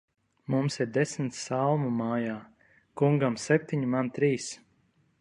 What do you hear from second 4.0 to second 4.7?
trīs.